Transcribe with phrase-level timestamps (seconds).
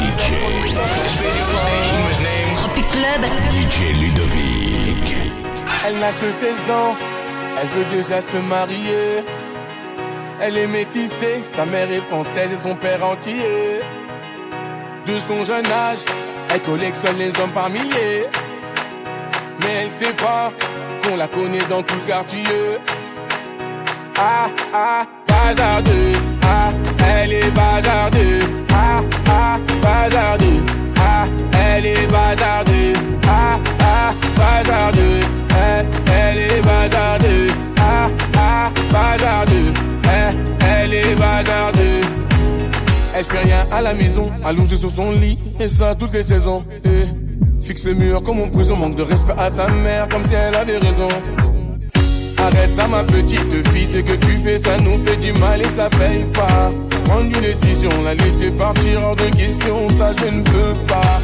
[0.00, 0.28] DJ.
[2.54, 3.22] Tropic Club.
[3.50, 5.14] DJ Ludovic.
[5.86, 6.96] Elle n'a que 16 ans,
[7.60, 9.24] elle veut déjà se marier.
[10.40, 13.80] Elle est métissée, sa mère est française et son père entier.
[15.06, 16.04] De son jeune âge,
[16.52, 18.26] elle collectionne les hommes par milliers.
[19.60, 20.50] Mais elle sait pas
[21.02, 22.42] qu'on la connaît dans tout le quartier.
[24.18, 26.12] Ah, ah, bazardeux.
[26.42, 26.72] Ah,
[27.20, 28.40] elle est bazardeux.
[28.72, 30.64] Ah, ah, bazardeux.
[30.98, 32.92] Ah, elle est bazardeux.
[33.26, 35.20] Ah, ah, bazardeux.
[35.50, 37.46] Eh, elle est bazardeux.
[37.80, 39.72] Ah, ah, bazardeux.
[40.04, 42.00] Eh, elle est bazardeux.
[43.16, 46.64] Elle fait rien à la maison, allongée sur son lit, et ça toutes les saisons.
[47.60, 50.54] Fixe le mur comme en prison, manque de respect à sa mère, comme si elle
[50.54, 51.08] avait raison.
[52.46, 55.64] Arrête ça ma petite fille, ce que tu fais ça nous fait du mal et
[55.76, 56.72] ça paye pas.
[57.04, 61.20] Prendre une décision, la laisser partir hors de question, ça je ne peux pas.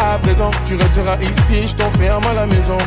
[0.00, 2.78] À présent tu resteras ici, je t'enferme à la maison.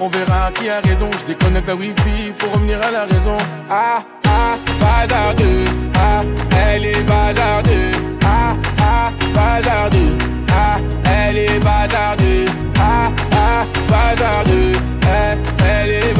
[0.00, 3.36] On verra qui a raison, je déconnecte la wifi, faut revenir à la raison.
[3.70, 5.64] Ah ah, bazardeux,
[5.96, 6.22] ah,
[6.68, 7.90] elle est bazardeux.
[8.24, 10.18] Ah ah, bazardeux,
[10.52, 12.44] ah, elle est bazardeux.
[12.78, 16.13] Ah ah, bazardeux, eh, elle est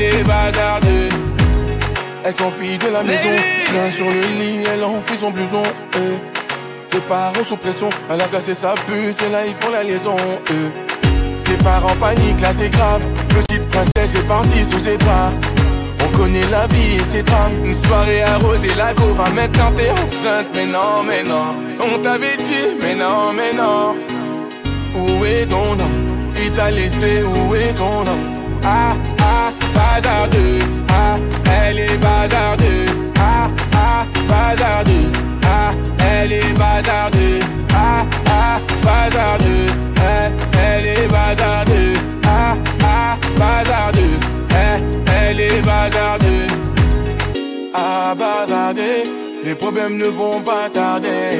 [0.00, 1.08] eh, elle est bazardeux
[2.24, 3.36] Elle s'enfuit de la maison,
[3.68, 5.62] plein sur le lit, elle enfuit son blouson
[5.96, 6.94] eh.
[6.94, 10.16] Les parents sous pression, elle a cassé sa puce et là ils font la liaison
[10.50, 10.90] eh.
[11.50, 13.04] Ses parents paniquent, là c'est grave.
[13.28, 15.32] Petite princesse est partie sous ses bras.
[16.04, 17.64] On connaît la vie et ses drames.
[17.64, 20.46] Une soirée arrosée, la va maintenant t'es enceinte.
[20.54, 23.96] Mais non, mais non On t'avait dit, mais non, mais non.
[24.94, 26.32] Où est ton homme?
[26.40, 28.60] Il t'a laissé, où est ton homme?
[28.62, 28.94] Ah,
[30.00, 30.58] bazardeux.
[30.88, 31.18] Ah,
[31.68, 32.86] elle est bazardeux.
[33.18, 35.10] Ah, ah, bazardeux.
[35.44, 37.40] Ah, elle est bazardeux.
[37.74, 39.66] Ah, ah, bazardeux.
[39.96, 41.94] Eh, elle est bazardeux.
[42.26, 44.18] Ah, ah, bazardeux.
[44.50, 46.46] Eh, elle est bazardeux.
[47.74, 49.04] Ah, bazardeux.
[49.44, 51.38] Les problèmes ne vont pas tarder.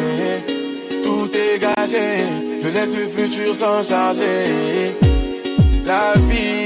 [1.04, 2.24] Tout est gagé.
[2.62, 4.96] Je laisse le futur s'en charger.
[5.84, 6.59] La vie,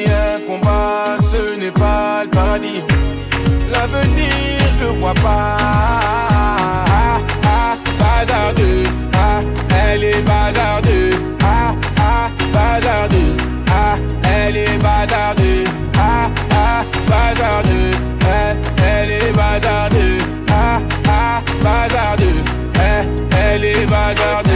[2.54, 4.30] L'avenir,
[4.74, 5.56] je le vois pas.
[5.58, 8.84] Ah, ah, bazardeux.
[9.12, 9.40] Ah,
[9.74, 11.10] elle est bazardeux.
[11.42, 13.36] Ah, ah, bazardeux.
[13.68, 15.64] Ah, elle est bazardeux.
[15.98, 17.90] Ah, ah, bazardeux.
[18.22, 18.54] Eh,
[18.86, 20.18] elle est bazardeux.
[20.48, 20.78] Ah,
[21.08, 22.44] ah, bazardeux.
[22.76, 23.02] Eh,
[23.36, 24.53] elle est bazardeux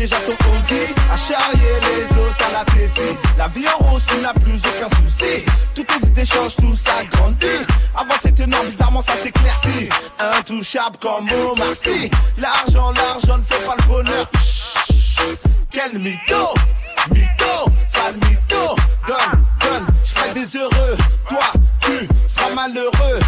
[0.00, 0.94] déjà ton hockey.
[1.12, 3.16] À charrier les autres à la Tessie.
[3.36, 5.44] La vie en rose, tu n'as plus aucun souci.
[5.74, 7.46] Toutes tes idées changent, tout ça grandit.
[7.94, 9.90] Avant c'était noir, bizarrement ça s'éclaircit.
[10.18, 12.10] Intouchable comme Omar Sy.
[12.38, 14.26] L'argent, l'argent ne fait pas le bonheur.
[14.42, 15.38] Chut,
[15.70, 16.48] Quel mytho,
[17.12, 17.54] mytho,
[17.86, 18.76] sale mytho.
[19.06, 20.96] Donne, donne, je des heureux.
[21.28, 23.19] Toi, tu seras malheureux.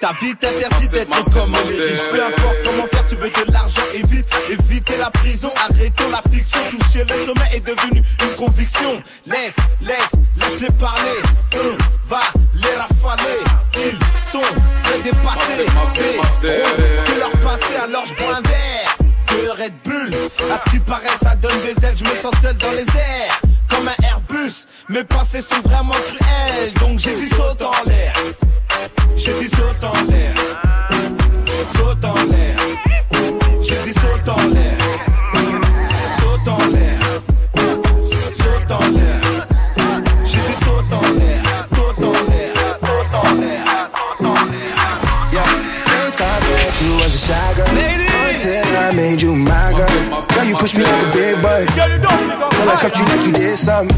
[0.00, 2.00] Ta vie t'interdit d'être comme les riches.
[2.10, 4.26] Peu importe comment faire, tu veux de l'argent et vite.
[4.48, 6.60] Éviter la prison, arrêtons la fiction.
[6.70, 9.02] Toucher le sommet est devenu une conviction.
[9.26, 11.20] Laisse, laisse, laisse-les parler.
[11.54, 12.20] On va
[12.54, 13.40] les rafaler.
[13.76, 13.98] Ils
[14.32, 14.40] sont
[14.84, 15.66] très dépassés.
[17.04, 18.96] Que leur passé, alors je bois un verre
[19.28, 20.14] de Red Bull.
[20.50, 21.96] À ce qui paraît, ça donne des ailes.
[21.96, 23.38] Je me sens seul dans les airs.
[23.68, 26.72] Comme un Airbus, mes pensées sont vraiment cruelles.
[26.80, 28.14] Donc j'ai dit saute en l'air.
[29.16, 30.34] J'ai dit saute en l'air.
[31.76, 32.56] Saute en l'air.
[33.62, 34.78] J'ai dit saute en l'air.
[36.20, 36.98] Saute en l'air.
[38.38, 39.20] Saute en l'air.
[40.24, 41.42] J'ai dit saute en l'air.
[41.74, 42.52] Saute en l'air.
[42.82, 43.64] Saute en l'air.
[43.98, 44.74] Saute en l'air.
[45.84, 50.44] They thought that you was a shy girl Until I made you my girl Girl,
[50.44, 53.96] you push me like a big boy Till I cut you like you did something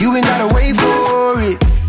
[0.00, 1.79] You ain't gotta wait for it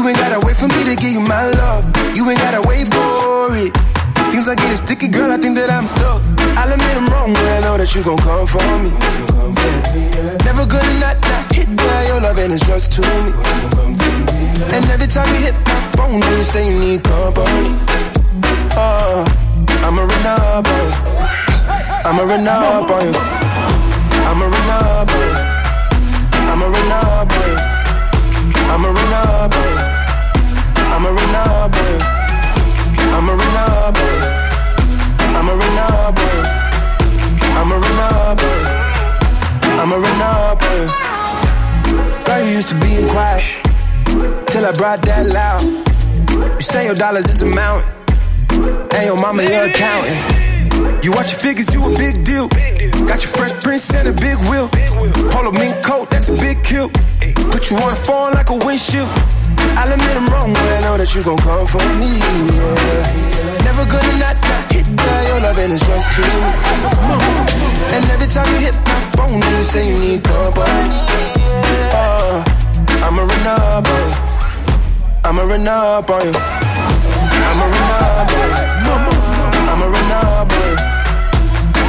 [0.00, 1.84] You ain't gotta wait for me to give you my love.
[2.16, 3.68] You ain't gotta wait for it.
[4.32, 5.30] Things are getting sticky, girl.
[5.30, 6.24] I think that I'm stuck.
[6.56, 8.88] I'll admit I'm wrong, but I know that you gon' come for me.
[10.48, 13.28] Never gonna not, not hit by your love, and it's just to me.
[14.72, 17.76] And every time you hit my phone, you say you need company.
[18.80, 19.20] Oh,
[19.84, 20.96] I'ma run up on you.
[22.08, 23.39] I'ma run up on you.
[40.70, 43.42] Girl, you used to being quiet
[44.46, 45.66] till I brought that loud.
[46.30, 47.90] You say your dollars is a mountain,
[48.94, 50.14] and your mama your accountant.
[51.02, 52.46] You watch your figures, you a big deal.
[53.02, 54.70] Got your fresh prince and a big wheel.
[55.34, 56.88] Polo mink coat, that's a big kill.
[57.50, 59.10] Put you on a phone like a windshield.
[59.74, 62.14] I'll admit I'm wrong, but I know that you gon' come for me.
[62.22, 63.66] Yeah.
[63.66, 65.20] Never gonna not, not hit that.
[65.34, 66.22] Your loving is just too.
[67.90, 70.90] And every time you hit my phone, you say you need company.
[71.92, 72.44] Oh,
[73.04, 74.14] I'ma run up on you.
[75.24, 76.32] I'ma run up on you.
[77.48, 78.62] I'ma run up on you.
[79.70, 80.76] I'ma run up on you.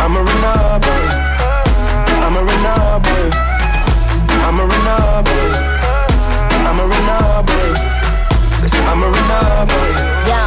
[0.02, 1.22] I'ma run up on you.
[2.22, 3.30] I'ma run up on you.
[4.48, 5.62] I'ma run up on you.
[6.68, 7.76] I'ma run up on you.
[8.92, 10.06] I'ma run up on you.
[10.30, 10.42] Yo,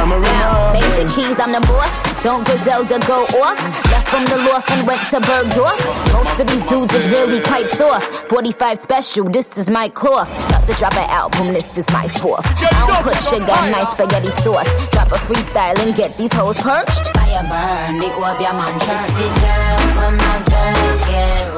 [0.00, 1.06] I'ma run yo, Major.
[1.12, 1.90] Keys, I'm the boss.
[2.22, 3.89] Don't Griselda go off.
[4.10, 5.78] Left from the loft and went to Bergdorf.
[6.12, 8.28] Most of these dudes is really quite soft.
[8.28, 10.28] 45 special, this is my cloth.
[10.48, 12.46] About to drop an album, this is my fourth.
[12.46, 14.68] I don't put sugar in my spaghetti sauce.
[14.90, 17.14] Drop a freestyle and get these hoes perched.
[17.14, 19.10] Fire burn, the Obia man church.
[19.14, 21.49] See girls, when my girls get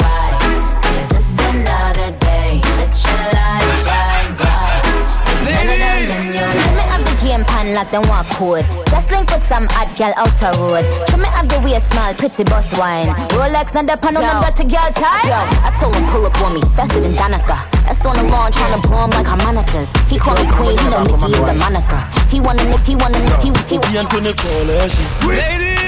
[7.90, 8.64] game pan like them walk code.
[8.90, 10.84] Just link with some hot gal out the road.
[11.08, 13.06] Trim me up the waist small, pretty boss wine.
[13.34, 15.26] Rolex, not the pan on them dirty girl tie.
[15.26, 17.58] Yo, I told him pull up on me, faster than Danica.
[17.84, 19.88] That's on the lawn trying to blow him like harmonicas.
[20.08, 22.02] He call me queen, he know Nicki is the moniker.
[22.30, 25.06] He wanna make, he wanna make, he, he, Obi Anthony Coalition.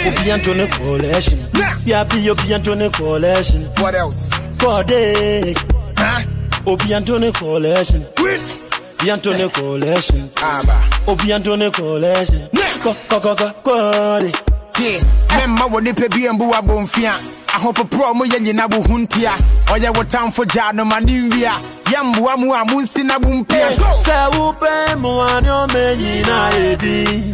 [0.05, 1.38] Obi Anthony Coalition.
[1.85, 3.62] Yapi Obi Anthony Coalition.
[3.79, 4.31] What else?
[4.58, 5.56] Kode.
[5.99, 6.23] Huh?
[6.67, 8.05] Obi Anthony Coalition.
[8.19, 10.31] Obi Anthony Coalition.
[10.38, 10.76] Ah, Aba.
[10.76, 12.49] Obi Anthony Coalition.
[12.83, 14.29] Ko ko ko ko kode.
[14.29, 14.33] Eh.
[14.81, 15.01] Yeah.
[15.39, 17.12] Memma wɔ nipa bi mbu abɔmfia
[17.55, 19.33] ahopoprɔ mo yɛ nyina wo ho ntia
[19.67, 21.53] ɔyɛ wo tamfo gyaa no ma ne nwia
[21.87, 23.77] yɛmboa mu a monsi na bo mpia eh.
[23.77, 27.33] Sɛ wopɛ mmoa ne ɔma nyina edi.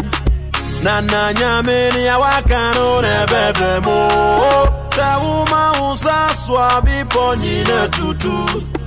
[0.84, 4.08] Na na nyame ne awaka no na ɛbɛbrɛ mo.
[4.90, 8.79] Sɛ woma wo nsa so a bepɔ nyina tutu.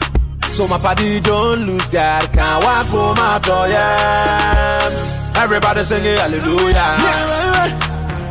[0.54, 5.34] So my party don't lose God, can't walk home after yeah.
[5.36, 6.94] Everybody singing hallelujah.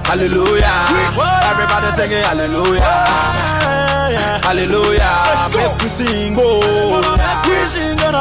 [0.07, 0.87] Hallelujah.
[1.51, 2.81] Everybody singing hallelujah.
[4.47, 5.51] Hallelujah.
[5.53, 7.03] Make we sing oh.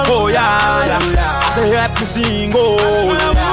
[0.08, 1.46] Oh yeah, yeah.
[1.46, 2.78] I say help me sing oh.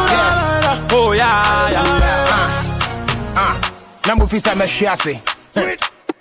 [0.08, 0.88] Yeah.
[0.92, 3.36] Oh yeah, yeah.
[3.36, 3.54] Ah,
[4.06, 5.20] na mofi sɛ mɛhwe ase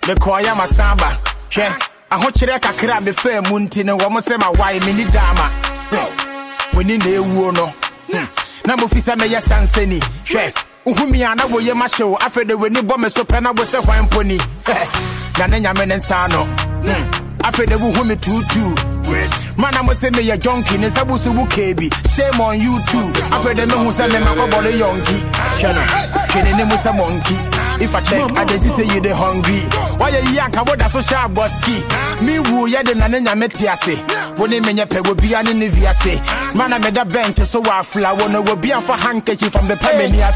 [0.06, 1.16] mekɔɔyɛ masamba
[1.50, 1.72] hwɛ
[2.10, 5.50] ahokyerɛ kakra a mefaa mu nti no wɔ mo sɛ mawae menni daama
[6.74, 7.66] w'ani na ɛwuo no.
[8.10, 8.26] Hmm.
[8.66, 10.00] na mofi sɛ mɛyɛ sansani.
[10.24, 10.52] Hwɛ
[10.86, 13.64] wohumi a na woyɛ mahye wo afei de w'ani bɔ me so pɛ na wo
[13.64, 14.38] sɛ hwan mponi
[15.38, 17.10] na ne nyame ne nsa no Hmm.
[17.42, 18.74] afei de wohu me tuutuu.
[19.58, 23.04] Mana mo sɛ meyɛ jonki ne nsa bo so wo shame on you too.
[23.30, 25.16] Afei de mehu sɛ memakɔbɔle yɔnki.
[25.60, 29.00] Hwɛ no hwɛ ne ne mu sɛ mɔnki if I check, I just say you
[29.00, 29.60] the hungry.
[29.98, 30.54] Why you young?
[30.54, 31.76] I would so sharp boski.
[32.26, 33.96] Me woo, yeah, the nanana metiase.
[34.38, 36.54] When they menya pe will be an inviase.
[36.54, 38.12] Man, I made a bent so I fly.
[38.12, 40.28] One will be for handkerchief from the Pamania.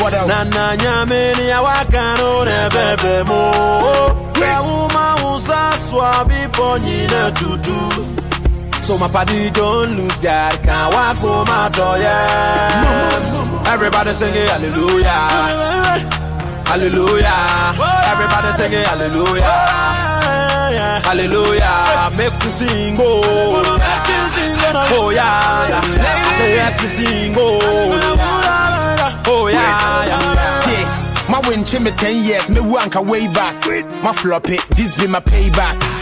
[0.00, 0.28] What else?
[0.28, 3.52] Nana nyamini ya wakano nebebe mo
[4.38, 8.06] Kwa uma usa swabi ponyine tutu
[8.84, 13.72] so my party don't lose God, can't walk home after yeah.
[13.72, 15.08] Everybody singing hallelujah.
[16.68, 17.72] Hallelujah.
[18.12, 19.40] Everybody singing hallelujah.
[21.00, 22.10] Hallelujah.
[22.18, 22.44] Make we oh.
[22.44, 23.64] oh, sing oh.
[24.92, 25.68] Oh yeah.
[25.68, 25.80] yeah.
[25.80, 27.60] I say have to sing oh.
[29.26, 30.04] Oh yeah.
[30.04, 30.70] yeah.
[30.70, 31.30] Yeah.
[31.30, 33.64] My win me 10 years, me wanka way back.
[34.02, 35.93] My flop it, this be my payback.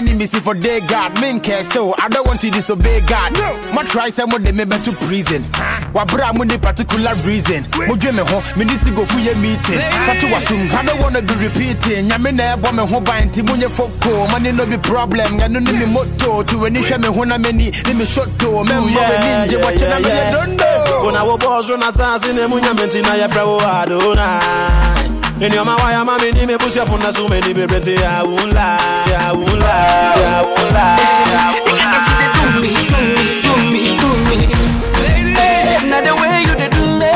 [0.00, 1.20] Enemies for day God.
[1.20, 3.34] Men care so I don't want to disobey God.
[3.34, 3.52] No.
[3.74, 5.44] My try some of them me to prison.
[5.92, 7.64] Wa bra mo particular reason.
[7.86, 9.76] Mo dwe me ho, me need to go for your meeting.
[10.08, 12.08] Fatu wasum, I don't wanna be repeating.
[12.08, 14.26] Nyame na ebo me ho ban ti mo nye foko.
[14.32, 15.38] Money no be problem.
[15.38, 16.44] Ya no ni me moto.
[16.44, 18.64] To any hwe me ho na me ni, ni me shot to.
[18.64, 21.00] Me mba we ninja watch na me don't know.
[21.04, 24.99] Kuna wo boss na sasi ne munya menti na ya fra wo adonai.
[25.40, 27.96] Any of my wire mommy ni me push your phone na so many baby say
[27.96, 31.00] I won't lie, I won't lie, I won't lie.
[31.32, 35.32] I won't I see they do me, do me, do me, do me.
[35.32, 37.12] Hey, Not the way you they do me.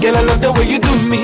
[0.00, 1.22] Girl, I love the way you do me,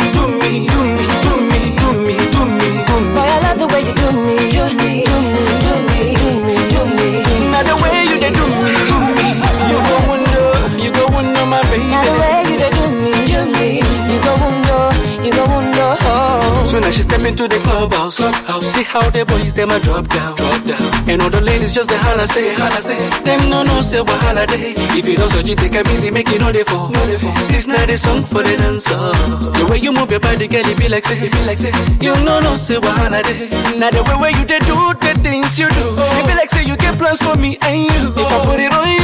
[16.89, 18.17] now she step into the clubhouse.
[18.17, 18.65] clubhouse.
[18.73, 20.35] See how the boys them a drop down.
[20.37, 20.81] drop down.
[21.09, 22.97] And all the ladies just the holla say, holla say.
[23.29, 24.73] Them no no say what holiday.
[24.97, 26.89] If you don't so you take a busy, make it know they fall.
[26.89, 27.35] No, they fall.
[27.53, 28.97] This not a song for the dancer.
[29.59, 31.73] The way you move your body, girl, it be like say, it be like say.
[32.01, 33.53] You no no say what holiday.
[33.77, 35.87] Now the way where you they do the things you do.
[35.93, 38.17] It be like say you get plans for me and you.
[38.17, 38.98] If I put it on you, you put it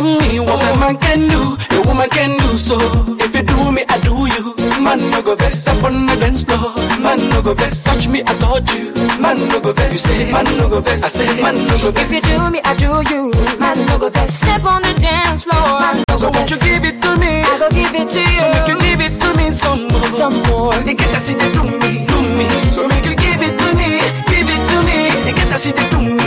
[0.00, 0.40] on me.
[0.40, 2.76] What a man can do, a woman can do so.
[3.20, 4.54] If you do me, I do you.
[4.80, 6.74] Man no go vex up on the dance floor.
[7.00, 8.92] Man no go vex, touch me, I touch you.
[9.20, 10.32] Man no go vex, you say.
[10.32, 11.42] Man no go vex, I say.
[11.42, 12.10] Man no go vex.
[12.10, 13.30] If you do me, I do you.
[13.60, 14.38] Man, no go best.
[14.40, 15.80] Step on the dance floor.
[15.80, 17.42] Man, no So won't you give it to me?
[17.44, 18.40] I go give it to you.
[18.40, 18.80] So make you you.
[18.80, 20.12] give it to me some more.
[20.12, 20.74] Some more.
[20.74, 22.48] You get to see the do me, do me.
[22.70, 24.00] So make you give it to me,
[24.32, 24.98] give it to me.
[25.28, 26.19] You get to see the do do me.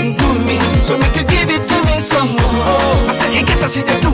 [3.74, 4.13] Said you get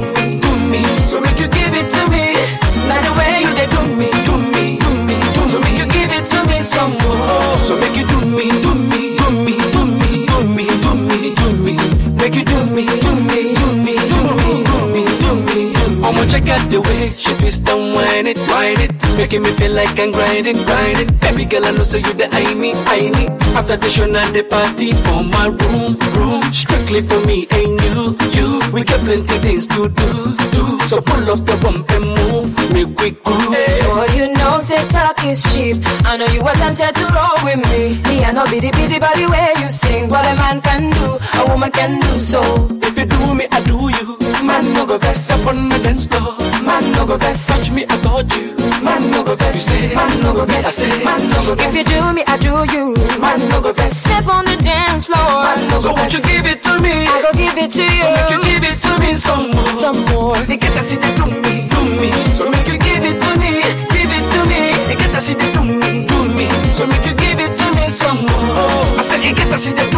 [16.20, 19.72] I'ma check out the way she twist and whine it, whine it, making me feel
[19.72, 21.16] like I'm grinding, grinding.
[21.20, 23.28] Baby girl, I know so you the I me, I me.
[23.56, 26.44] After the show, now the party for my room, room.
[26.52, 28.60] Strictly for me and you, you.
[28.74, 30.80] We got plenty things to do, do.
[30.92, 33.56] So pull up your bump and move, make we groove.
[33.88, 35.80] Boy, you know, say talk is cheap.
[36.04, 37.96] I know you were tempted to roll with me.
[38.12, 40.10] Me, I know be the busy body way you sing.
[40.10, 42.44] What a man can do, a woman can do so.
[42.84, 42.99] If
[45.10, 46.38] vex up on the dance floor.
[46.62, 48.54] Man, no go vex, touch me, I touch you.
[48.86, 49.96] Man, no go vex, you say.
[49.96, 51.04] Man, no go vex, I say.
[51.04, 51.70] Man, no go vex.
[51.70, 52.86] If you do me, I do you.
[53.18, 53.98] man, no go vex.
[53.98, 55.42] Step on the dance floor.
[55.46, 56.94] Man, no go So won't you give it to me?
[57.10, 58.06] I go give it to you.
[58.06, 59.74] So make you give it to me some more.
[59.82, 60.38] Some more.
[60.46, 62.10] You get to see the do me, do me.
[62.38, 64.62] So make you give it to me, give it to me.
[64.90, 66.48] You get to see the do me, do me.
[66.72, 69.00] So make you give it to me some more.
[69.00, 69.89] I said you get to see the